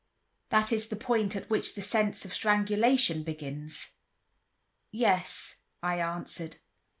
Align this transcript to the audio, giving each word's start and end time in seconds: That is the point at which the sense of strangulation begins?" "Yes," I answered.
That 0.49 0.71
is 0.71 0.87
the 0.87 0.95
point 0.95 1.35
at 1.35 1.47
which 1.47 1.75
the 1.75 1.81
sense 1.83 2.25
of 2.25 2.33
strangulation 2.33 3.21
begins?" 3.21 3.91
"Yes," 4.89 5.57
I 5.83 5.99
answered. 5.99 6.55